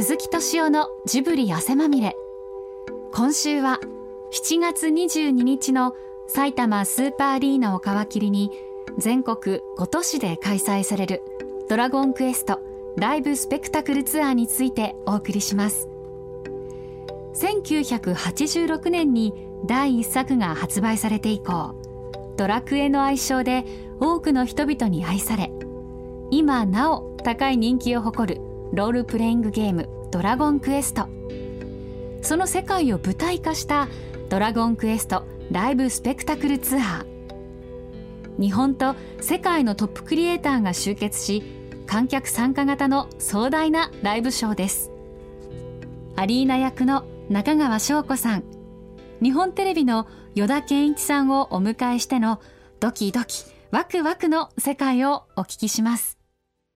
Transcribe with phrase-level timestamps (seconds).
[0.00, 2.14] 鈴木敏夫のジブリ汗まみれ。
[3.12, 3.80] 今週は
[4.32, 5.92] 7月22日の
[6.28, 8.52] 埼玉スーパーアリーナを皮切りに
[8.96, 11.24] 全国5都市で開催される
[11.68, 12.60] ドラゴンクエスト
[12.96, 15.88] ライブスペクタクルツアーについてお送りします。
[17.34, 19.34] 1986年に
[19.66, 21.74] 第1作が発売されて以降
[22.36, 23.64] ドラクエの愛称で
[23.98, 25.50] 多くの人々に愛され
[26.30, 28.47] 今なお高い人気を誇る
[28.78, 31.08] ロールプレイングゲーム「ドラゴンクエスト」
[32.22, 33.88] その世界を舞台化した
[34.30, 37.06] 「ドラゴンクエストライブスペクタクルツアー」
[38.38, 41.42] 日本と世界のトップクリエイターが集結し
[41.88, 44.92] 観客参加型の壮大なライブショーです。
[46.14, 48.44] アリーナ役の中川翔子さん。
[49.20, 52.40] 日本テレビの依田健一さんをお迎えしての
[52.78, 56.17] ドキドキワクワクの世界をお聞きします。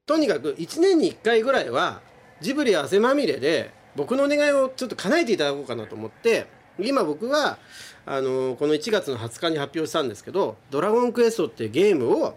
[0.05, 2.00] とにかく1年に1回ぐらいは
[2.41, 6.47] ジブリ汗まみれで僕のお願いをちょっと叶えていただこうかなと思って
[6.81, 7.58] 今僕は
[8.05, 12.36] あのこの1月の20日に発表したんですけど「ドラゴンクエスト」っていうゲームを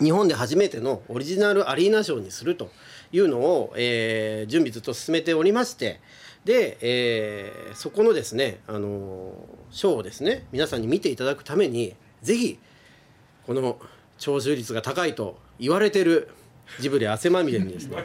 [0.00, 2.70] 日本で初めてのオリジナルアリーナショーにすると
[3.10, 6.00] いうのを、えー、準備ずっと進めておりまして
[6.44, 9.32] で、えー、そこのですね、あの
[9.70, 12.58] ショーをですね皆さんに見ていただくためにぜひ
[13.46, 13.78] この
[14.18, 16.28] 聴取率が高いと言われてる
[16.80, 17.96] ジブリ汗まみれにですね。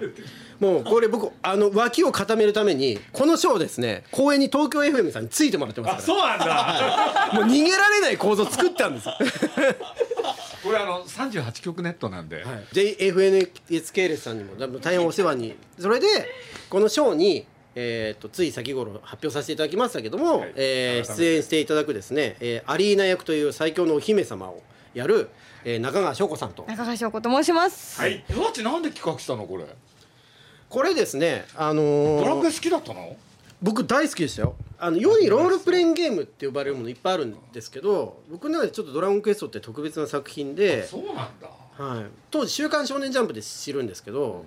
[0.60, 7.32] もうこれ僕あの脇を固めるためにこのショーですね公園に東京 FM さんについてもらってますそうなんだ。
[7.34, 9.10] もう逃げられない構造作ったんです。
[10.64, 15.56] これあの38局ネットなんで、はい、JFNS 系列さんにも大変お世話に。
[15.80, 16.08] それで
[16.70, 17.46] このショーに
[17.80, 24.64] えーと、つい先頃発表させていただきましたけども、はい、えー、出演していただくですね、えー、アリーナ役という最強のお姫様を
[24.98, 25.30] やる、
[25.64, 26.66] えー、中川翔子さんと。
[26.68, 28.02] 中川翔子と申します。
[28.02, 28.24] はい。
[28.28, 29.66] えわちなんで企画したのこれ？
[30.70, 33.16] これですねあのー、ドラクエ好きだったの？
[33.62, 34.56] 僕大好きでしたよ。
[34.80, 41.50] あの良いロールプレインゲームって呼ばれるものいっぱいあるんですけど僕の中でちょっと「ドラゴンクエスト」って特別な作品でそうなんだ、
[41.84, 44.46] はい、当時「週刊少年ジャンプ」で知るんですけど、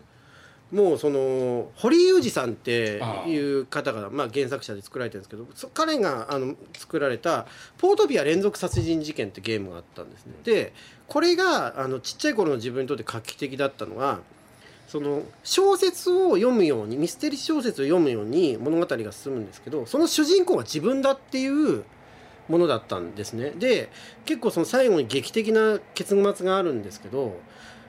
[0.73, 7.47] もうその堀裕二さんっていう方がまあ原作者で作られてるんですけど彼があの作られた
[7.79, 10.35] 「ポートピア連続殺人事件」ってゲームがあったんですね。
[10.45, 10.73] で
[11.09, 14.21] これがあのちっちゃい頃の自分にとって画期的だったのは
[14.87, 21.85] その小説を読むようにミステリー小説を読むように物語が進むんですけどその主人公は自分だっていう
[22.49, 23.53] ものだったんですね。
[23.57, 23.89] で
[24.25, 27.39] 結構その最後に劇的な結末があるんですけど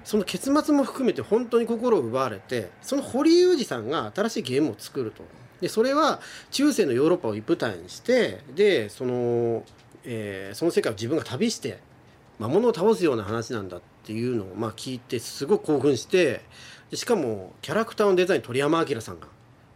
[0.03, 5.23] その結末も含めて本当に心を奪われてその堀裕二さんが新しいゲームを作ると。
[5.61, 6.19] でそれは
[6.49, 9.63] 中世のヨーロッパを一舞台にしてでその,、
[10.03, 11.77] えー、その世界を自分が旅して
[12.39, 16.41] 魔物を倒すような話なんだっていうのをまあ聞いてすごく興奮して
[16.89, 19.27] でしかもキャラクターのデザイン鳥山明さんが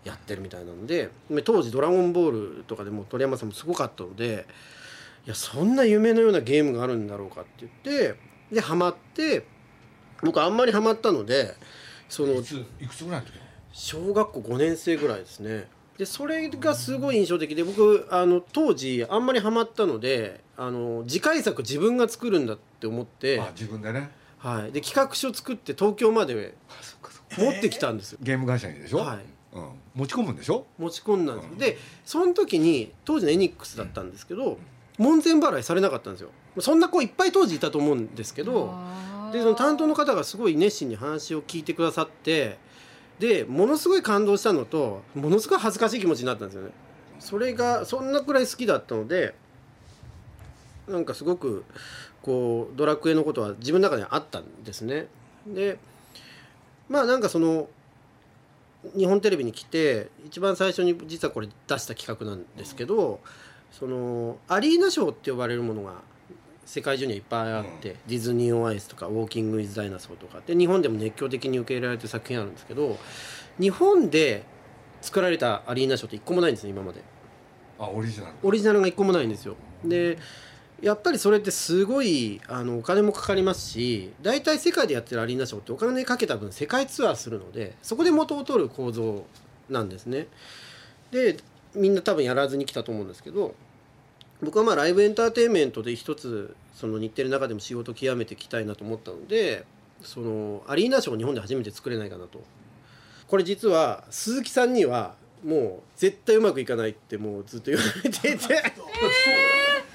[0.04, 1.12] やってるみたいなので
[1.44, 4.48] 当時「ドラゴンボール」とかでも鳥山さんもすごかったので
[5.26, 8.16] いやそんな夢のようなゲームがあるんだろうかって言って
[8.52, 9.46] でハマって
[10.26, 11.54] 僕あんまりハマったので
[12.10, 13.34] そのいくつぐらいの時
[13.72, 15.68] 小学校5年生ぐらいですね。
[15.98, 24.10] でそれがすごい印象的で僕あの当時あんまりハマったのであの次回作自分が作るんだって思ってあ自分でね。
[24.38, 26.54] はい、で企画書作って東京まで
[27.38, 29.20] 持ってきたんですよ、ゲーム会社にでしょ、はい。
[29.54, 30.68] うん、持ち込むんでしょ？
[30.78, 34.60] 持ち込んだんです、うん、でその時に当時のエニックスだったんですけど、
[35.00, 36.30] 門前払いされなかったんですよ。
[36.60, 38.74] そんな子いっぱい当時いたと思うんですけど
[39.32, 42.58] でその担当の方がすごい熱心に話を聞いてくださって
[43.20, 46.72] でものすごい感動したのとものすごい恥ずかしい気持ちになったんですよね。
[47.20, 49.36] それがそんなくらい好きだったので
[50.88, 51.64] なんかすごく
[52.22, 55.08] こうドラクエのことは自分の中にあったんですね。
[55.48, 55.78] で
[56.90, 57.70] まあなんかその
[58.96, 63.20] 日本テレビに来て一番最初に実はこれ出した企画なんですけど
[63.72, 65.94] そのアリーナショーって呼ばれるものが
[66.66, 72.98] 世界中にはいっぱいあって、うん、ディズニー・オン・アイスとかウォーキング・ウィズ・ダイナソーとかで日本でも熱狂的に受け入れられてる作品あるんですけど
[73.60, 74.44] 日本で
[75.02, 77.02] 作られたアリーナショーって一個もないんですね今まで。
[77.78, 78.34] あオリジナル。
[78.42, 79.56] オリジナルが一個もないんですよ。
[79.84, 80.18] で
[80.82, 89.26] やっぱりそれってすごいあのお金もかかりますし大体世界でやってるアリーナショーってお金かけた分世界ツアーするのでそこで元を取る構造
[89.70, 90.28] なんですね。
[91.12, 91.38] で
[91.76, 93.54] みんな多分やらずに来たと思うんですけど
[94.42, 99.66] 僕はまあライブエンターテインメントで一つその日テレの中でも仕事を極めていきたいなと思ったので
[100.02, 102.44] そのアリーナショーを日本で初めて作れないかなと。
[103.28, 108.62] これ実は鈴木さんにはもう絶対うまくいかないってもうずっと言われていて。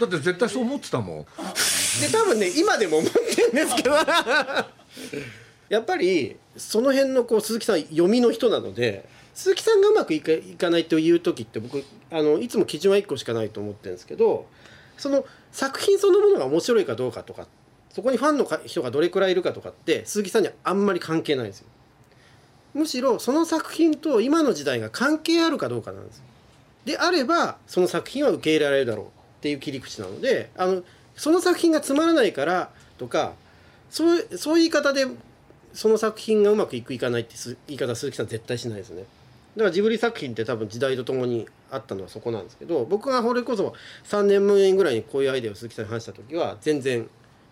[0.00, 1.24] だって絶対そう思ってたもん。
[1.24, 3.92] で多分ね今でも思ってるんですけど。
[5.68, 14.46] やっぱりその辺のこう鈴木さん読みの人なので鈴木さんがうまくいかいかないという時って僕あのいつも基準は1個しかないと思ってるんですけど
[14.96, 17.46] その作品そのものが面白いかどうかとか
[17.90, 21.66] そこにファンの人がどれくらいいるかとかって鈴木さんにはあんまり関係ないんですよ。
[22.74, 26.24] むしろその作品と今の時代が関係あるかどうかなんですよ
[26.84, 29.08] であればその作品は受け入れられるだろうっ
[29.40, 30.82] ていう切り口なのであの
[31.16, 33.32] その作品がつまらないからとか
[33.90, 35.06] そうそういう言い方で
[35.72, 37.34] その作品がうまくいくいかないって
[37.66, 39.04] 言い方鈴木さん絶対しないですね。
[39.56, 43.74] だからジブリ作品って多分時代とともにあったのはそこなんですけど僕がこれこそ
[44.04, 47.08] 3年前ぐらいにこういうアイデアを鈴木さんに話した時は全然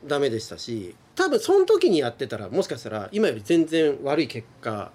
[0.07, 4.93] ダメでしたし多分その時にやってたらもしかしたら今より全然悪い結果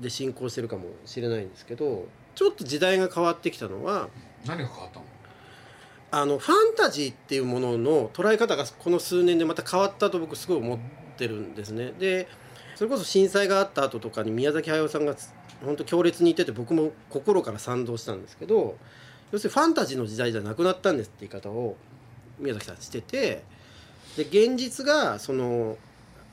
[0.00, 4.08] で進行してるかもしれないんですけどちょっと時代が変わってきたのは
[4.46, 5.06] 何が変わったの？
[6.12, 10.78] あのファンタジーっていうものの捉え方がこの数年でまた変わったと僕すごい思っ
[11.16, 11.92] てるんですね。
[11.98, 12.28] で
[12.76, 15.16] それこそ震災があった後とかに宮崎駿さんが
[15.64, 18.76] 本当強烈に言ってて僕も心から賛同したんですけど
[19.32, 21.76] 要するにファンタジーの時代じゃなくなったんですって言い方を
[22.38, 23.42] 宮崎さんしてて
[24.16, 25.76] で現実がその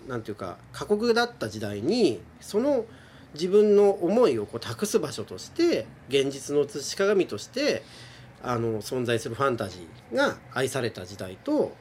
[0.08, 2.86] 何て言うか過酷だった時代にその
[3.34, 7.84] 自分の思いをこう託す場所として現実の映し鏡として
[8.44, 11.76] あの存在するファンタジーが愛された時代と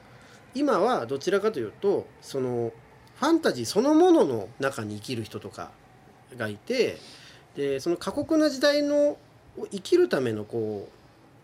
[0.55, 2.73] 今はどちらかというとその
[3.19, 5.73] ファンタジーそのものの中に生きる人とか
[6.37, 6.99] がいて
[7.57, 9.17] でその過酷な時代の
[9.71, 10.93] 生きるためのこう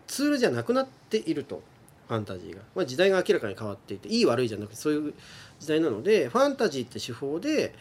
[0.07, 1.61] ツールじゃなくなっていると
[2.07, 5.13] ファンタジーが、まあ、時代が明らかに変わっていていい悪いじゃなくてそういう
[5.59, 7.75] 時代なのでファンタジーって手法で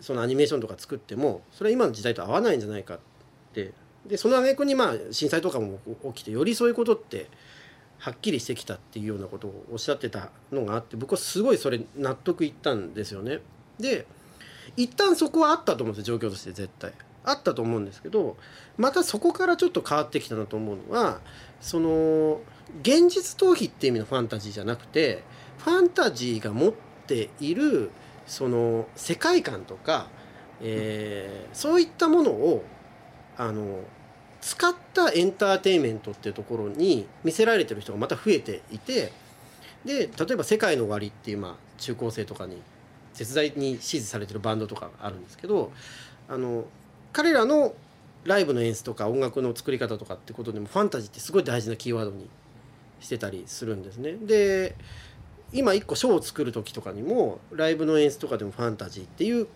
[0.00, 2.98] そのアニメーションとか作ってもそれは今の時代と合わないんじゃないかっ
[3.52, 3.72] て
[4.06, 5.80] でその挙句にまあ震災とかも
[6.14, 7.28] 起きてよりそういうことって
[7.98, 13.40] はっきりしてきたっていうようなことをおっしゃってたのがあって僕はすごいそれ納得いったんですよね。
[13.80, 14.06] で
[14.76, 16.92] 一旦そこはあったと思うんですよ状況として絶対。
[17.26, 18.36] あったと思うんですけど
[18.78, 21.20] またそこからちょっと変わってきたなと思うのは
[21.60, 22.40] その
[22.82, 25.22] 現実逃避っていう意味のファンタジーじゃなくて
[25.58, 26.72] ファンタジーが持っ
[27.06, 27.90] ている
[28.26, 30.08] その世界観とか、
[30.60, 32.64] えー、そういったものを
[33.36, 33.80] あの
[34.40, 39.12] 使ったエンターテインメントっていうところに見せられてる人がまた増えていて
[39.84, 42.62] で例えば「世界の終わり」っていう、まあ、中高生とかに
[43.14, 45.72] 絶大に支持されてるバンドとかがあるんですけど
[46.28, 46.64] あの
[47.16, 47.74] 彼らの
[48.24, 52.28] ライブの演出とか音楽の作り方とかってことでもファンタジーってすごい大事なキーワードに
[53.00, 54.18] してたりするんですね。
[54.20, 54.76] で
[55.50, 59.46] 今一個ショーを作る時とかにもライブの演出とかでもファンタジーっていう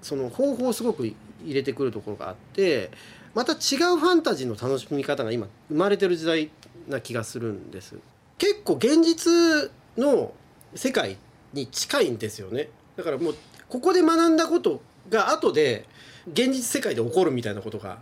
[0.00, 1.16] その方法をすごく入
[1.52, 2.90] れてくるところがあって
[3.34, 3.58] また違う
[3.98, 6.50] ファンタジーの楽しみ方が今生まれてる時代
[6.88, 7.94] な気がするんです
[8.38, 10.32] 結構現実の
[10.74, 11.18] 世界
[11.52, 13.34] に近いんですよねだからもう
[13.68, 15.86] ここで学んだことが後で
[16.28, 17.98] 現実世界で起こるみたいなことが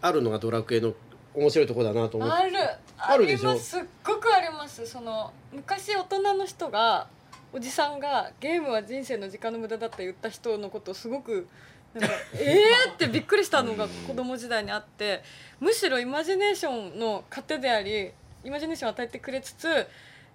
[0.00, 0.94] あるのがドラクエの
[1.34, 2.56] 面白いところだなと思ってある
[2.98, 3.62] あります。
[3.62, 4.86] すっごくあります。
[4.86, 7.08] その昔大人の人が
[7.52, 11.46] おじさんがゲームは人生の時間の無駄だって言った人のことをすごく
[11.94, 15.22] なんか えーってびっくりしたのが子供時代にあって
[15.60, 18.12] むしろイマジネーションの糧であり
[18.44, 19.86] イマジネーションを与えてくれつつ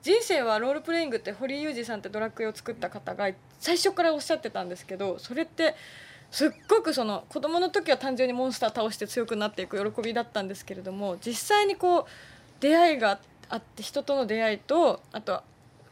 [0.01, 3.29] 人生はロールプレイングって堀井裕二さんってドラクエを作った方が
[3.61, 5.75] 最初からおっしゃってたんですけどそれって
[6.31, 12.05] すっごくその子供の時は単純にモンスター倒して強くなっていく喜びだったんですけれども実際にこう
[12.59, 15.41] 出会いがあって人との出会いとあと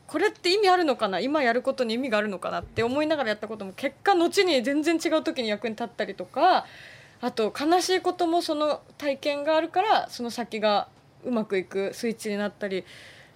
[0.08, 6.66] これって意味あるのかな今やることに意味があるのかなって思いながらやったことも結果後に全然違う時に役に立ったりとか
[7.22, 10.88] あと悲しいこともその体験があるからその先が
[11.24, 12.86] うまくいくスイッチになったり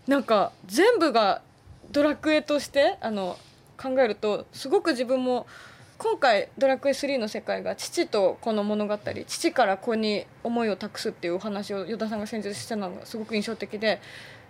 [0.08, 1.42] なんか全部が
[1.92, 3.38] ドラクエとしてあの
[3.78, 5.46] 考えるとすごく自分も
[5.98, 14.02] 今回「ドラクエ3」の世界が父と子の物語父から子に思いを託すっていうお話を依田さんが先日したのがすごく印象的で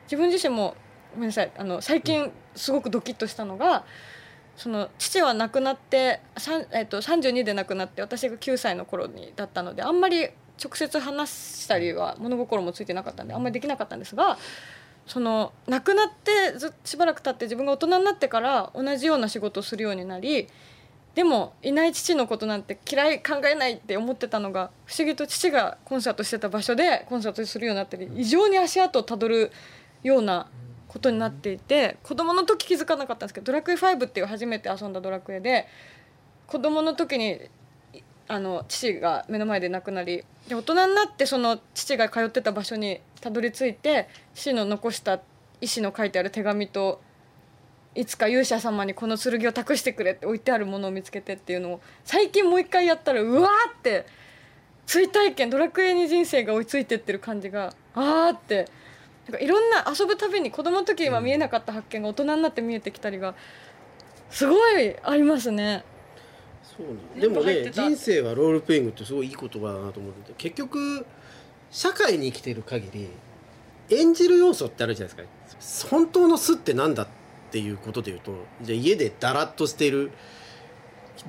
[0.06, 0.76] 自分自身も
[1.14, 3.86] ごめんなさいあの最近すごくドキッとしたのが
[4.56, 6.20] その父は亡くなって、
[6.72, 10.30] えっと、32で亡くなって私が9歳の頃にだったのであんまり
[10.64, 14.38] 直接話したりは物心もついてなかったんであんまりできなかったんですが
[15.06, 20.48] その亡くなってずしばらく経って自分が大人になってから同じような仕事をするようになり
[21.16, 29.52] でもいない父のことなんて嫌い考えないって思ってたのが不思議と父がコンサートしてた場所でコンサートするようになったり異常に足跡をたどる
[30.02, 30.48] ような
[30.88, 35.68] ことになっていて子供の時気づかなかったんですけど「ドラクエ5」っていう初めて遊んだドラクエで
[36.48, 37.40] 子供の時に
[38.28, 45.16] あの父が目の前で亡くなりで大人になってその父が通ってた場所にたどり着いて父の残した
[45.62, 47.02] 意思の書いてある手紙と
[47.96, 54.06] いつか勇者様にこの剣を託してくれって置いてあるものを見つけてっていうのを最近もう一回やったらうわーって
[54.86, 58.68] 追体験ドラクエに人生が追いついてってる感じがあーって
[59.28, 63.36] なんかいろんな遊ぶたびに子供の時は見えなかった発見が大人になって見えてきたりが
[64.30, 65.86] すごいありますね。
[66.76, 71.06] そうねでもね人生はロールプレイングってすごいいい言葉だなと思ってて結局
[71.72, 73.10] 社会に生きてる限り
[73.90, 75.24] 演じる要素ってあるじゃないで
[75.60, 75.90] すか。
[75.90, 77.08] 本当の素ってなんだっ
[77.52, 80.12] ていうことで言うとじゃあ家でだらっとしている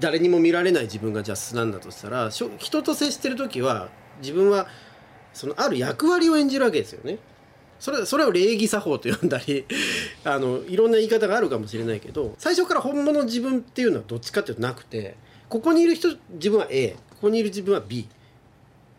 [0.00, 4.66] 誰にも見られない自分がじゃあ素なんだとしたら人と接してる時は自分は
[5.32, 7.18] そのある役割を演じるわけですよね。
[7.80, 9.66] それそれを礼儀作法と呼んだり
[10.24, 15.16] あのいろんな言い方があるかもしれないけど最初から本物の自分っていうのはどっちかっていうとなくて
[15.54, 18.08] ここにいる人自分は A ここにいる自分は B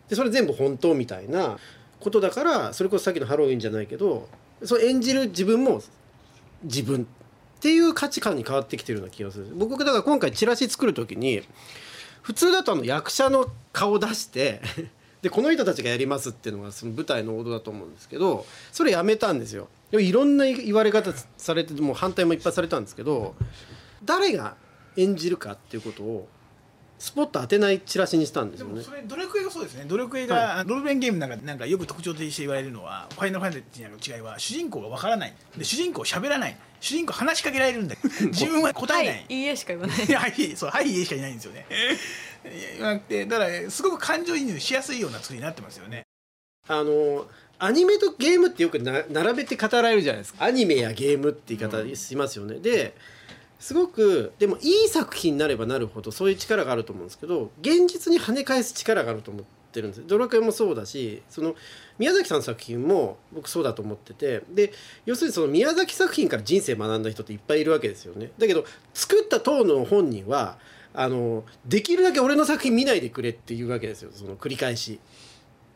[0.07, 1.57] でそれ全部本当みたいな
[1.99, 4.29] ことだからそれこそさっきのハロウィンじゃないけど
[4.63, 5.81] そう演じる自分も
[6.63, 9.47] 自分っていう価値観に変わってきてるような気がする。
[9.53, 11.43] 僕だから今回チラシ作る時に
[12.21, 14.61] 普通だとあの役者の顔出して
[15.21, 19.67] でこの人たちがやりますっていうのがその舞台の王道だと思うんですけどそれやめたんですよ。
[19.91, 23.35] でもいろんな言われ方されてもう反対もいっぱいされたんですけど
[24.05, 24.55] 誰が
[24.95, 26.29] 演じるかっていうことを
[26.97, 28.73] スポット当てないチラシにしたんですよね。
[28.73, 29.85] でもそれドラクエがそうですね。
[29.85, 35.33] ドラクエが、ロールプレインゲームなんかなんかよく特徴的にして言われるのはファイナルファンタジーの違いは主人公がわからない。
[35.57, 36.57] で主人公喋らない。
[36.79, 37.95] 主人公話しかけられるんだ
[38.31, 40.05] 自分は答えない、はい、いいえしか言わない。
[40.05, 41.65] いやはいそうはい家しかいないんですよね。
[42.77, 46.03] いやなくてだからすごく感情移入しやすいような作りになってますよね。
[46.67, 50.45] あのアニメとゲームってよくな並べて語られるじゃないですか。
[50.45, 52.93] アニメやゲームって言い方しますよね、で
[53.59, 60.03] すごくでもいい作品になればなるほどそういう力があると思うんですけど現実に跳ね返す力があると思ってるんです。
[60.05, 61.55] ドラクエもそうだしその
[61.97, 64.71] 宮崎さんの作品も僕そうだと思っててで
[65.05, 68.31] 要するにその宮崎作品から人生学んだ人っていっぱいいるわけですよね。
[68.37, 70.57] だけど作った当の本人は
[70.93, 74.11] あのできるだけ俺の作品見ないでくれっていうわけですよ。
[74.13, 74.99] その繰り返し。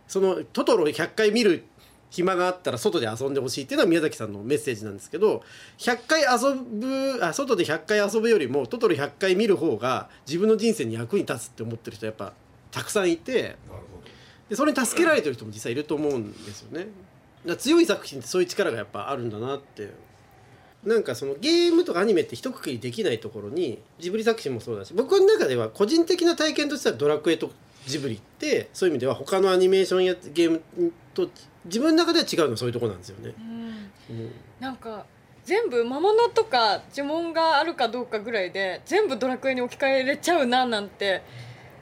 [0.08, 1.66] そのトトロ100回見る
[2.10, 5.44] 暇があったら外で遊んでほしいっていうのは宮崎さんのメッセージなんですけど
[5.78, 12.34] 100回遊ぶあ外で100回遊ぶよりもトトロ100回見る方が自分の人生に役に立つって思ってる人やっぱ
[12.72, 13.58] たくさんいて
[14.50, 16.88] でそれに助けられてる人も実際いると思うんですよね。
[17.46, 19.94] だ強い作品ってそういう力がやっぱあるんだなって
[20.84, 27.52] なんかそのゲームとかアニメって一括りできないところにジブリ作品もそうだし僕の中では個人的な体験としてはドラクエと
[27.86, 30.92] ジブリってそういう意味では他のアニメーションやゲーム
[31.28, 33.34] と自分の中では違うのはそういうところなんですよね。
[33.38, 33.92] うん
[34.60, 35.06] なんか
[35.46, 41.24] 全部魔物とか呪文があるかどうかぐらいで全部ドラクエに置き換えれちゃうななんて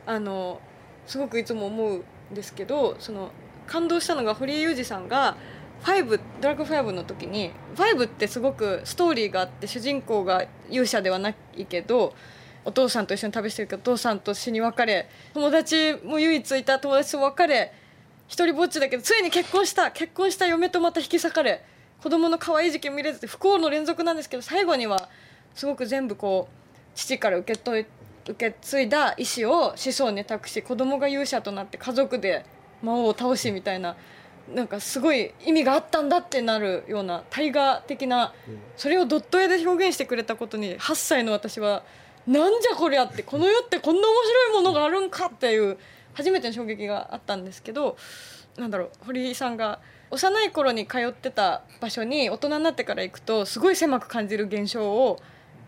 [0.05, 0.61] あの
[1.05, 3.31] すごくいつも思うんですけどその
[3.65, 5.35] 感動したのが堀江裕二さんが
[5.83, 12.13] 5ドラクエ5の時に5ってすごくストーリーがあって主人公が勇者ではないけど
[12.65, 17.73] お父さんと一緒に旅してるけどお父さんと死に別れ友達も唯一いた友達と別れ
[18.27, 19.91] 一人ぼっちだけどついに結婚した。
[19.91, 21.63] 結婚した嫁とまた引き裂かれ。
[22.01, 25.09] 子供の可愛い時期見れず不幸の連続なんですけど最後には
[25.55, 27.87] すごく全部こう父から受け取り
[28.29, 32.45] 受け継いだ意思を子孫に託し子供が勇者となって家族で
[32.83, 33.95] 魔王を倒しみたいな
[34.53, 38.33] なんかすごい意味があったんだってなるような大河的な
[38.75, 41.83] それをドット絵で表現してくれたことに8歳の私は
[42.25, 45.77] なんじゃこりゃってこの世ってこんな面白いものがあるんかっていう
[46.17, 47.95] 初めての衝撃があったんですけど
[48.57, 55.19] なんだろう堀井さんが幼い頃に通ってた場所に大人になってから行くとすごい狭く感じる現象を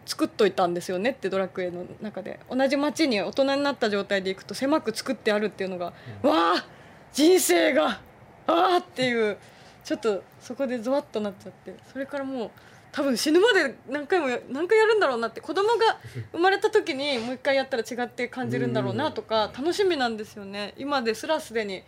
[0.08, 2.40] 作っといたんですよねってドラクエの中で。
[2.50, 5.88] 同じ街に大人になった状態で行くと狭く作ってあるっていうのが、
[6.24, 6.66] わあ
[7.14, 8.00] 人生があ
[8.48, 9.38] あっていう
[9.84, 12.52] ちょっとそこでゾワッとなっちゃってそれからもう
[12.92, 15.42] 多分死ぬまで何回もや何回やるんだろうなって。
[15.42, 16.00] 子供が
[16.32, 20.74] 生まれた時にもう一回やったら違って感じるんだろうなとか楽しみなんですよね。
[20.78, 21.84] 今ですらすでに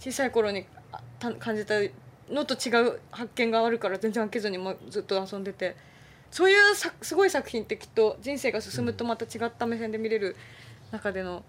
[0.00, 0.66] 小さい頃に
[1.38, 1.74] 感じた
[2.30, 5.76] のと違う発見があるから全然飽きずにもうずっと遊んでて。
[6.30, 10.36] そういうさすごい作品ってきっと人生が進むとまた違った目線で見れる
[10.90, 11.42] 中での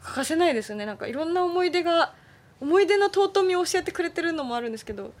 [0.00, 0.86] 欠かせないですよね。
[0.86, 2.14] なんかいろんな思い出が
[2.60, 5.12] 思い出の尊みを教えてくれてるのもあるんですけど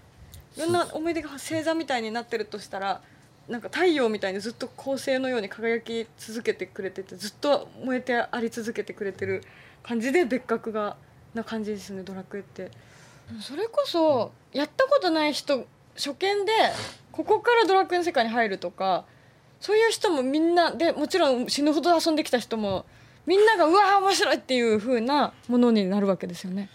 [0.56, 3.02] いろんな思い出が星座みたいになってるとしたら
[3.48, 9.42] なんか太陽みたいにずっと恒星のように輝き続けてくれててずっと燃えてあり続けてくれてる
[9.82, 10.96] 感じで別格が
[11.34, 12.70] な感じですねドラクエって。
[13.40, 16.52] それこそやったことない人初見で
[17.12, 19.04] ここからドラクエの世界に入るとか
[19.60, 22.84] そういう人もみんなでもちろん死ぬほど遊んできた人も
[23.26, 26.68] みんながうわー面白いっていう風なものになるわけですよね。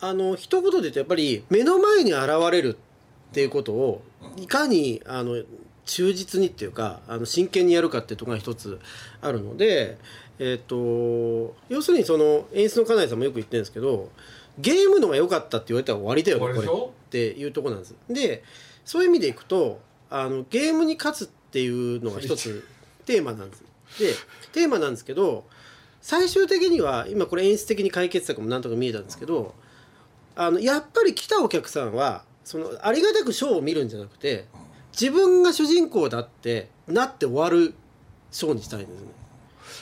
[0.00, 2.76] あの一言で言うとやっぱり目の前に現れる
[3.30, 4.02] っていうことを
[4.36, 5.40] いかにあの
[5.84, 8.80] 忠実にっていうかあの真剣にやるかっていうところが一つ
[9.20, 9.98] あるので、
[10.38, 14.10] えー、と要するにその演出の金井さんもよく言ってるんですけど
[14.58, 16.70] ゲームのが良かったって言われたら終わりだよねこれっ
[17.10, 17.94] ていうところなんです。
[18.08, 18.42] で
[18.84, 22.66] そういう意味でいくとあのゲームに勝つっていうのが一つ
[23.06, 23.64] テーマなんです。
[23.98, 24.14] で
[24.52, 25.44] テーマなんですけど
[26.00, 29.54] 最終的には今これ演出的に解決策もなんとか見えたんですけど
[30.34, 34.46] あのやっぱり来たお客さんはそのありがたくショーを見るんじゃなくて
[34.92, 37.74] 自分が主人公だってなって終わる
[38.30, 39.08] ショーにしたいんですね。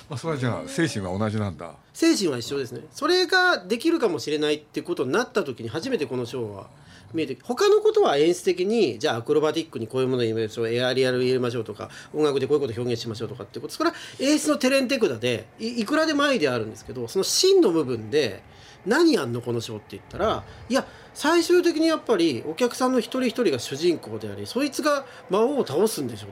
[0.09, 6.67] まあ、それはじゃあ精神は同じなんだ精神は一緒ですねそれができるかもしれないってことになった時に初めてこのショーは
[7.12, 18.43] 見えて他のことは演出的にじゃあアクロバティックにこういうものを入れましょうエアリアル入れましょうとか音楽でこういうことを表現しましょうとかってことそれは演出のテレンテクダでいくらでもアイデアあるんですけどその真の部分で
[18.87, 26.29] 何やんのこのショーって言ったらいや最終的にやっぱりお客さんの一人一人が主人公でありそいつが魔王を倒すんでしょ。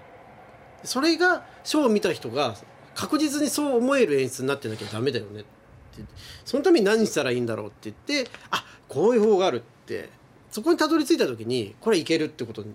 [0.84, 2.54] それがショーを見た人が
[2.94, 6.02] 確実にそう思える演出になってなきゃダメだよねって
[6.44, 10.08] そのために何したらいいんだろうって言ってあこういう方があるって
[10.50, 12.74] そこにたどり着いた時にこれいけるってことに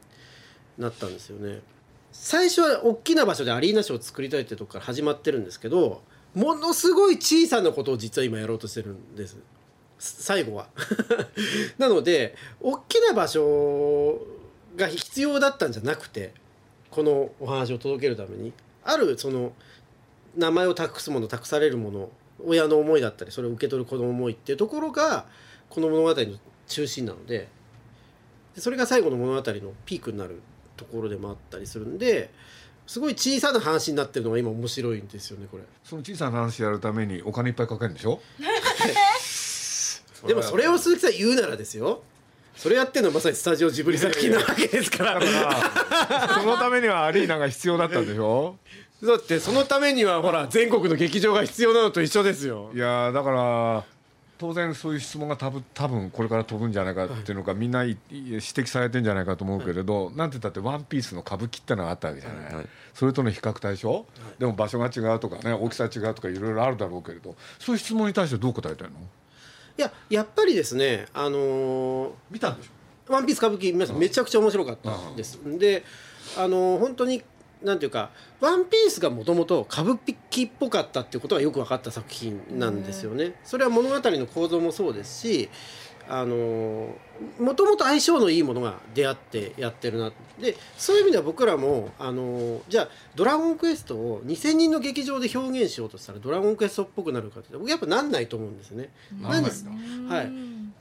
[0.78, 1.62] なったんですよね。
[2.12, 6.04] 最初は大きな場所でアリーナショーを作りたいってとこから始まってるんですけど
[6.36, 9.36] ものすごい小さなことを実は今やろうとしてるんです
[9.98, 10.68] 最後は
[11.80, 14.20] なので大きな場所
[14.76, 16.34] が必要だったんじゃなくて
[16.92, 18.54] このお話を届けるために
[18.84, 19.54] あるその
[20.36, 22.10] 名前を託すもの託されるもの
[22.46, 25.26] 親の思いだったりそれを受け取る子の思いっていうところが
[25.70, 26.38] この物語の
[26.68, 27.48] 中心なので
[28.58, 30.42] それが最後の物語のピークになる
[30.78, 32.30] ところでもあったりするんで
[32.86, 35.64] すごい小さな話になってるのが今面白いんですよねこれ。
[35.84, 38.20] その小さな話やるためにお金いっぱいかけるんでしょ？
[40.28, 42.02] でもそれを鈴木さん言うならですよ。
[42.56, 45.22] それやってるのはまさにスタジオジブリ作品なわけですから。
[46.40, 48.58] そのためにはアリーナが必要だったんでしょ？
[49.04, 52.72] だってそのためにはほら全国の劇場が必要なのと一緒ですよ。
[52.74, 53.84] いやだから
[54.44, 64.06] 当然そういう質問が多分多分これから飛ぶんじゃないかっていうのがみんな指摘されてんじゃないかと思うけれど、なんて言ったって「ワンピースの歌舞伎ってのがあったわけじゃない、はい、それとの比較対象、
[64.40, 67.38] でも場所が違うとかね大きさ違うとかいろいろあるだろうけれど。
[67.58, 68.96] そういう質問に対してどう答えたいの？
[69.78, 73.14] いややっぱりですねあのー、見たんでしょ？
[73.14, 75.40] ワンピース歌舞伎皆さんめちゃくちゃ面白かったです。
[75.58, 75.84] で
[76.38, 77.24] あのー、本当に
[77.64, 80.00] なんていうか「ワンピースがもともと歌舞
[80.30, 83.36] 伎っぽかったっていうことがよく分かった作品なんですよね。
[83.44, 85.50] それは物語の構造もそうですし
[86.10, 86.94] あの
[87.40, 90.12] もともと相性のいいものが出会ってやってるな。
[90.40, 98.90] でそういう意味では僕らもあのじゃあ「ドラゴンクエスト」を2,000人の劇場で表現しようとしたら「ドラゴンクエスト」っぽくなるかって僕やっぱなんないと思うんですね。
[99.22, 99.66] なんです
[100.10, 100.32] はい、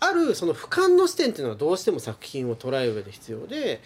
[0.00, 3.80] あるその俯瞰の視点っていうのはどうしても作品を捉える上で必要で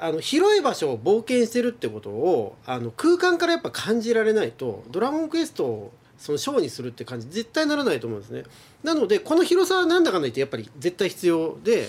[0.00, 8.44] あの広い場所を冒険してるってことをあの空間からやっぱ感じられないと「ドラゴンクエスト」をそのショーにするって感じ絶対ならないと思うんですね。
[8.82, 11.88] なのでこの広さはなんだかんだ言ってやっぱり絶対必要で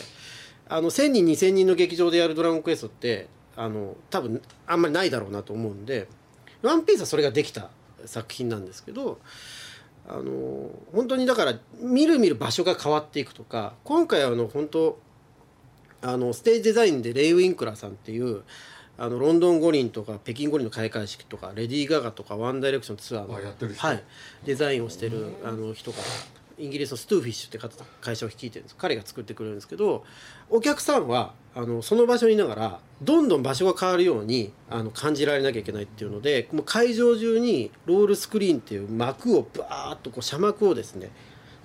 [0.68, 6.08] あの1,000人2,000人の劇場でやる「ドラゴンクエスト」ってあの多分あんまりないだろうなと思うんで
[6.62, 7.70] 「ワンピースはそれができた
[8.06, 9.20] 作品なんですけど。
[10.12, 14.98] あの本当にだから見る見る場所が変わっていくとか今回はあの本当
[16.02, 18.44] あのステージデザインでレイ・ウィンクラーさんっていう
[18.98, 24.04] あのロンドン五輪とか北京五輪の開会式とかレディー・ガガとかワンダイレクションツアーの、はい、
[24.46, 25.98] デザインをしてるあの人が
[26.58, 28.76] イギリスの Stufish って会社を率いてるんです。
[28.76, 30.04] 彼が作ってくれるんですけど
[30.50, 41.12] お客さんはあのその場所にいながらどんどん場所が変わるようにあの感じられなきゃいけないっていうのでもう会場中にロールスクリーンっていう幕をバーッとこう遮幕をですね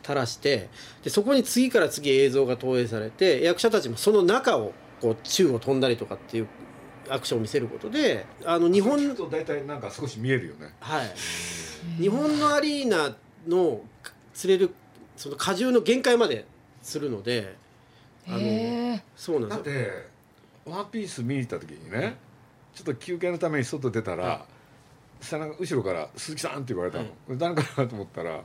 [0.04, 0.68] 垂らして
[1.02, 6.48] でそこに次から次映像が投影されて役者たちもその中をこう宙を飛んだりとかっていう
[7.08, 10.72] アクションを見せることであの日本と大体なんか少し見えるよね。
[10.80, 11.12] はい。
[12.00, 13.14] 日本のアリーナ
[13.46, 13.80] の
[14.32, 14.74] 釣れる
[15.16, 16.46] その荷重の限界まで
[16.82, 17.56] するので
[18.26, 20.06] あのそうなんですだって
[20.64, 22.16] ワンピース見に行った時にね
[22.74, 24.46] ちょっと休憩のために外出たら、は
[25.20, 28.40] い、後ろから「鈴木さん」って言われたの、はい、誰かなと思ったら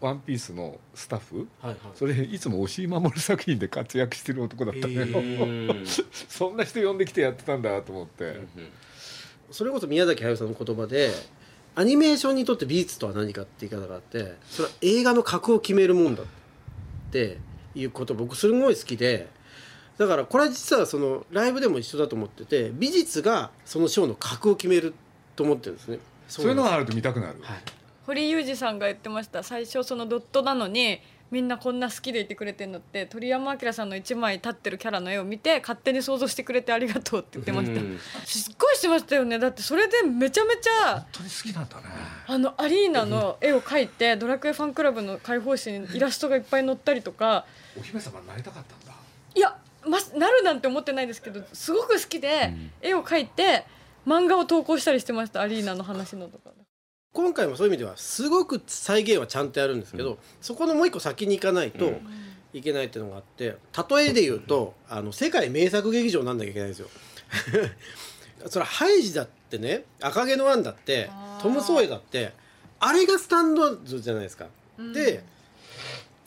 [0.00, 5.86] ワンピースのスタッフ、はいはい、それいつも押井守作品で活躍してる男だったのよ、えー、
[6.28, 8.46] そんな人呼んできてやってたんだと思って、うんうん、
[9.50, 11.10] それこそ宮崎駿さんの言葉で
[11.74, 16.26] アニメーションにとって美術とは何かって言い方があってそれは映画の格を決めるもんだっ
[17.12, 17.38] て
[17.74, 19.28] いうこと僕すごい好きで
[19.98, 24.94] だからこれは実はそのライブでも一緒だと思ってて美術がそのショーの格を決める
[25.36, 25.98] と思ってるんですね。
[26.26, 27.79] そういうのがあると見たくなる、はい
[28.10, 29.44] 堀裕二さんが言ってました。
[29.44, 38.00] 最初そのドットなのにみんなこんな好きでいてくれてるのって鳥山明さんの一枚立ってるキャラの絵を見て勝手に想像してくれてありがとうって言ってました、うん。
[38.24, 39.38] すっごいしてましたよね。
[39.38, 41.82] だってそれでめちゃめちゃ本当に好きなんだね。
[42.26, 47.46] あのアリーナの絵を描いてドラクエファンクラブの開放誌にイラストがいっぱい載ったりとか。
[47.78, 48.92] お姫様になりたかったんだ。
[49.36, 53.64] いや、ま、なるなんて思ってないですけどすごく好きで絵を描いて
[54.04, 55.42] 漫画を投稿したりしてました。
[55.42, 56.50] アリーナの話のとか
[57.12, 61.92] 今回もそういう意味ではすごく再現はちゃんとやるんですけど、そこのもう一個先に行かないと
[62.52, 63.56] いけないっていうのがあって
[63.96, 66.88] 例えで言うとあの世界名作劇場なんなきゃいけないんですよ。
[68.46, 71.10] それハイジだってね赤毛のアンだって
[71.42, 72.32] トム・ソーヤだって
[72.78, 74.46] あれがスタンダードじゃないですか。
[74.94, 75.24] で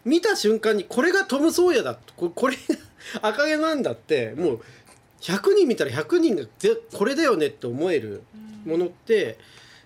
[0.06, 2.62] 見た瞬間にこれがトム・ソーヤだここれが
[3.30, 4.62] 赤毛のアンだってもう
[5.22, 8.22] 100人見たら100人がぜこれだよねって思える
[8.66, 9.38] ものって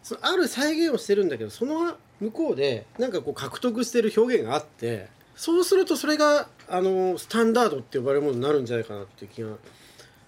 [0.08, 9.50] そのある再現をしてるんだけどその向こうでなんかこう獲得してる表現があってそうするとそれがあのスタンダードって呼ばれるものになるんじゃないかなっていう気が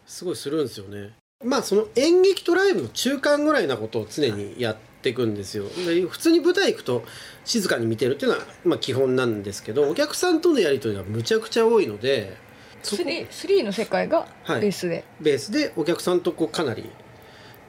[0.06, 1.14] すごいするんですよね。
[1.46, 5.64] まあその演劇とライブの中間ぐらいなことを常にやっていくんですよ。
[5.70, 7.06] で普通に舞台行くと
[7.46, 12.36] 静かに見てるっていうのはまあ基本なんですけどお客さんとのやり取りがむちゃくちゃ多いので
[12.84, 14.60] そこ 3, 3の世界がはい。
[14.62, 16.90] ベースで、ベースでお客さんとこうかなり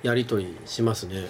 [0.02, 1.28] やり取りしますね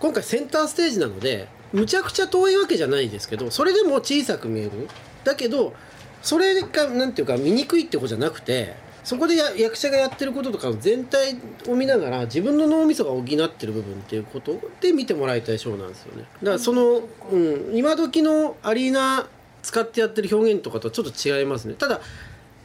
[0.00, 4.88] 今回センターステージなのでむちゃくちゃ遠いわけじゃないですけどそれでも小さく見える。
[5.22, 5.74] だけど
[6.22, 11.36] それがなんていうか見にくいってことじゃなくてそこでや役者がやってることとか全体
[11.68, 16.24] を見ながら自分の脳みそが補ってる部分っていうことで見てもらいたいショーなんですよね。
[16.42, 19.26] だからその、うん、今時のアリーナ
[19.62, 21.74] 使ってやってる表現とかとはちょっと違いますね。
[21.74, 22.00] ただ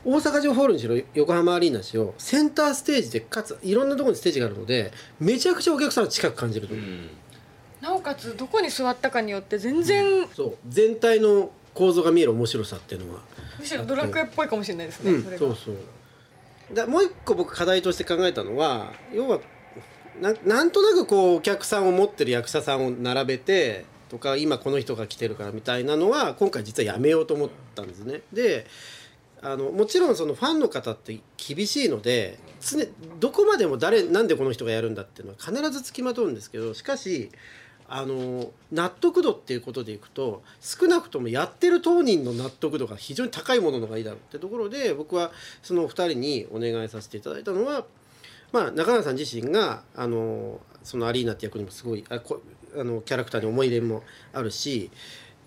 [0.04, 6.86] 大阪城ホールにしろ横浜アリーナにしろセンターステージでかついろんなところにステージがあるのでめちゃくちゃお客さんは近く感じると思う、
[7.86, 10.58] なおかつどこに座ったかによって全然、そう。
[10.67, 13.19] 全体の構造が見える面白さっていうのは
[13.60, 15.24] むしろドラクエっぽいかもしれないですね、うん。
[15.24, 15.39] それが。
[15.39, 15.76] そうそう。
[16.74, 19.39] だもう一個僕課題として考えたのは要は
[20.19, 28.21] ななんとなくこうお客さんを持ってる役者さんを並べてとか今この人が来てるからみたいなのは今回実はやめようと思ったんですね。
[28.34, 28.65] で
[29.43, 32.84] あのもちろんそのファンの方って厳しいので常
[33.19, 37.30] どこまでも誰なんでこの人がやるんだっていうのは必ずつきまとうんですけどしかし
[37.88, 47.86] あの納得度っていうことでいくと少なくともやってる当人の納得度が非常に高いもののがいいだろうってところで僕はそのお二人にお願いさせていただいたのは、
[48.52, 52.41] まあ、中川さん自身があのそのアリーナって役にもすごいあこ
[52.78, 54.89] あのキャラクターに思い入れもあるし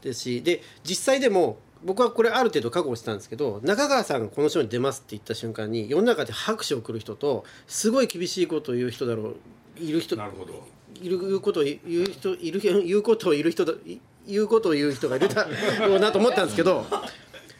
[0.03, 9.37] ですしで実際でも僕はこれある程度覚悟してたんですけど中川さんがこのショーに出ますって言った瞬間に世の中で拍手を送る人とすごい厳しいことを言う人だろう
[9.81, 10.78] いる人なるほど。
[11.01, 15.47] る言うことを言う人いる言うことを言う人だい言うことを言う人がいるだ
[15.81, 16.85] ろうなと思ったんですけど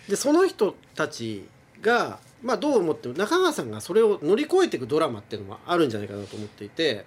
[0.09, 1.49] でその人たち
[1.81, 7.05] が、まあ、どう思っても中川さんがそれを乗り越えていくドラマっていうのもあるんじゃないかなと思っていて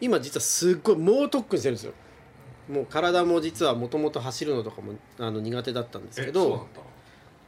[0.00, 1.92] 今実はすっごい猛特訓してるんですよ。
[2.68, 6.40] もう体も実はもともと走るのとかもあの苦手だったんですけど。
[6.40, 6.80] えそうなんだ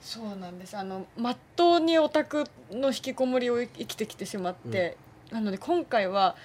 [0.00, 0.76] そうなんです。
[0.76, 4.96] あのまっとうにオタクの引きこもりを生きてきてしまって、
[5.30, 6.36] なので今回は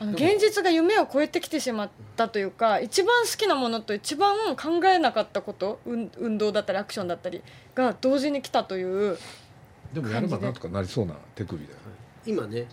[0.00, 7.42] 現実が夢を超えてきてしまったというか一番好きなものと一番考えなかったこと運運動だったりアクションだったり
[7.74, 9.18] が同時に来たという
[9.94, 11.78] でもやればなんとかなりそうな手首だよ
[12.26, 12.66] 今ね。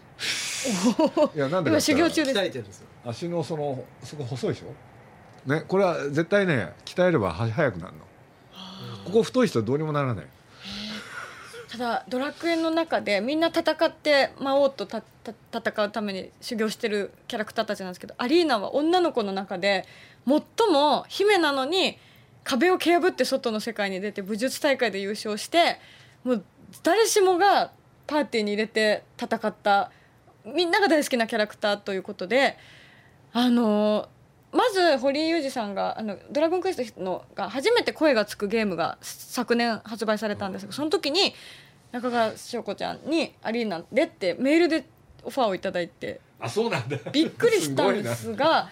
[1.35, 2.39] いやなんでか今修行中です。
[2.39, 2.87] 鍛えてるんですよ。
[3.05, 5.49] 足のそのそこ細いでしょ？
[5.49, 7.99] ねこれは絶対ね鍛えればは速くなるの。
[9.05, 10.25] ここ太い人はどうにもならない
[11.73, 15.01] ただドラクエの中でみんな戦って魔王とた
[15.51, 19.83] 戦うために修行してるキャラクターたちなんですけどアリーナは女の子の中で
[20.27, 21.97] 最も姫なのに
[22.43, 25.79] 壁を蹴破って外の世界に出て武術大会で優勝して
[26.23, 26.43] もう
[26.83, 27.71] 誰しもが
[28.05, 29.89] パーティーに入れて戦った
[30.45, 32.55] みんなが大好きなキャラクターということで
[33.31, 34.07] あの
[34.51, 41.33] まず堀井裕二さんがあの「ドラゴンクエストの」が初めて声がつくゲームが昨年発売されたんですがその時に
[41.93, 44.83] 中川翔子ちゃんに「アリーナで」ってメールで
[45.23, 46.19] オファーをいただいて。
[46.39, 46.97] あそうなんだ。
[47.11, 48.69] びっくりしたんですが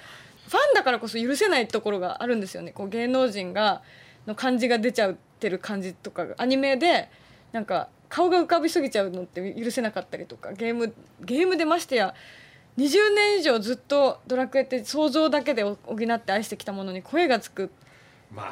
[0.47, 2.71] ファンだからこそ許せないところがあるんですよね。
[2.71, 3.83] こう芸能人が
[4.25, 6.35] の感じが出ちゃってる感じとかが。
[6.39, 7.09] アニメで
[7.51, 10.51] なんか顔が浮かびすぎちゃうのって許せなかったりとか。
[10.53, 12.15] ゲームゲームでましてや
[12.79, 17.69] 20年以上ずっと「ドラクエ」って想像だけで補って愛してきたものに声がつく。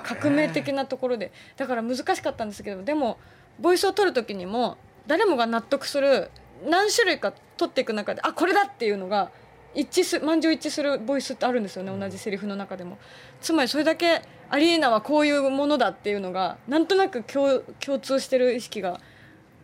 [0.03, 1.31] 革命的なところで。
[1.57, 3.17] だから難しかったんですけどでも
[3.59, 6.31] ボイスを取る時にも誰もが納得する
[6.65, 9.31] 何種類か取っていく中であこれだっていうのが
[9.75, 12.97] 一致す満場一致するボイスってあるんですよね同じセリフの中でも。
[13.39, 18.99] つまりそれだけアリーナはこういうものだっていうのがなんとなく共共通してる意識が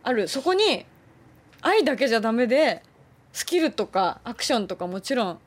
[0.02, 0.28] ある。
[0.28, 0.86] そこに
[1.60, 2.82] 愛だけじゃダメで
[3.32, 5.38] スキルとかアクションとかもちろん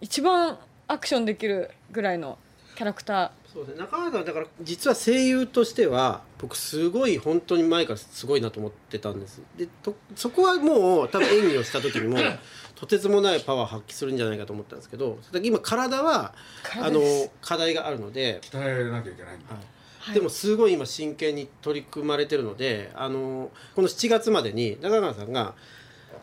[0.00, 2.38] 一番アクションできるぐらいの
[2.76, 3.80] キャラクターそうですね。
[3.80, 9.42] 中川さんだから実は声優としては僕すごい本当に前からすごいなと思ってたんです。
[9.58, 12.18] でとそこはもう多分演技をした時にも
[12.74, 16.34] とてつもないパワー発揮するんじゃないかと思ったんですけど今体は
[16.80, 17.00] あの
[17.42, 19.54] 課題があるので鍛えなきゃいけないんだ、
[20.00, 25.54] はい、でもすごい今真剣に取り組まれてるのであのこの7月までに中川さんが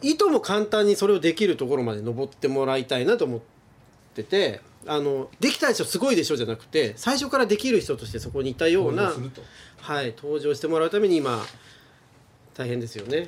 [0.01, 3.39] いとも簡単にそれをできるところまで登ってもらいたいなと思っ
[4.15, 9.11] ててあのできたでしょすごいでしょじゃなくて最初からできる人としてそこにいたような
[9.81, 11.43] はい登場してもらうために今
[12.55, 13.27] 大変ですよね。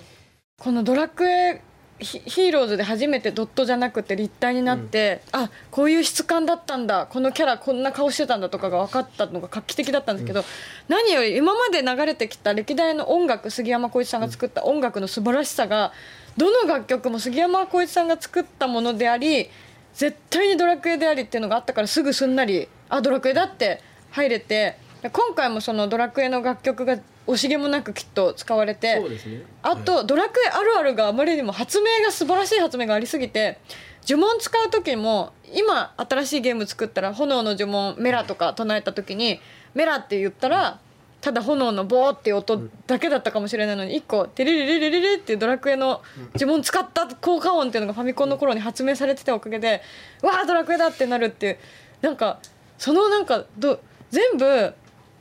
[0.57, 1.61] このドラクエ
[2.01, 10.45] ヒーローズで初めてドットじゃなくて立体になって、うん、あこういう質感だったんだこのキャラこんな顔してたんだとかが分かったのが画期的だったんですけど、うん、
[10.87, 15.91] 何より今まで流れてきた歴代の音楽杉山浩一さんが作った音楽の素晴らしさが
[16.37, 19.49] どの楽曲も杉山浩一さんが作ったものであり
[19.93, 33.59] 絶対にドラクエでありっていうのがあったからすぐすんなりあドラクエだって入れて今回もそのドラクエの楽曲が惜しげもなくきっと使われて、ね、あと、ドラクエあるあるがあまりにも発明が素晴らしい発明がありすぎて
[34.07, 39.39] 呪文使う時も今新しいゲーム作ったら炎の呪文メラとか唱えた時に
[39.73, 40.79] メラって言ったら
[41.21, 46.01] ただ炎のボーっていう音だけだったかもしれないのに1個テレレレレレレっていうドラクエの
[46.35, 49.81] 呪文使った効果音っていうのがファミコンの頃に発明されてたおかげで
[50.23, 51.57] わあドラクエだってなるっていう。
[52.01, 52.39] なんか
[52.79, 53.79] そのなんかど
[54.09, 54.73] 全部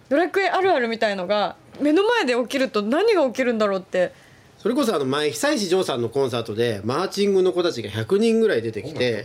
[0.08, 4.12] ドラクエあるあるみたいのが目の前で起きると何が起きるんだろうって。
[4.58, 9.24] それこそあの前久石譲さんのコンサートでマーチングの子たちが100人ぐらい出てきて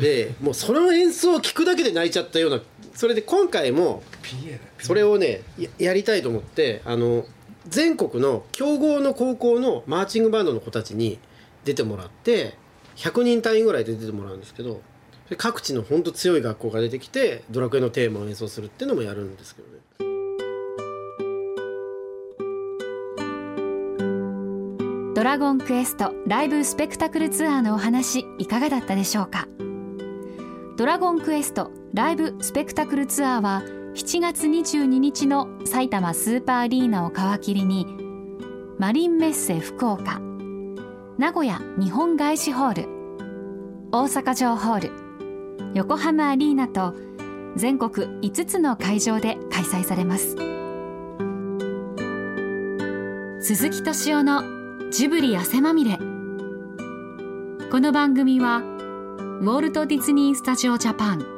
[0.00, 2.60] でもうその演奏を聞くだけで泣いちゃったような
[2.98, 4.02] それで今回も
[4.80, 5.42] それをね
[5.78, 7.24] やりたいと思ってあの
[7.68, 11.20] 全国の強豪の高校のマーチングバンドの子たちに
[11.64, 12.56] 出てもらって
[12.96, 14.80] 100人単位ぐらいで出てもらうんですけど
[15.36, 19.78] 各地の本当強い学校が出てきてドラクエのテーマを演奏するっていうのもやるんですけどね。
[25.14, 29.46] ドラゴンクエストライブスペクタクルツアーのお話いかがだったでしょうか？
[30.76, 33.60] ドラゴンクエストライブスペクタクルツアーは
[33.96, 37.88] 7月22日の埼玉スーパーアリーナを皮切りに
[38.78, 40.20] マリンメッセ福岡
[41.18, 42.88] 名古屋日本外資ホール
[43.90, 46.94] 大阪城ホール横浜アリーナと
[47.56, 50.36] 全国5つの会場で開催されます。
[53.40, 55.98] 鈴木敏夫のジブリ汗まみれ。
[57.72, 61.37] この番組はウォルト・ディズニー・スタジオ・ジャパン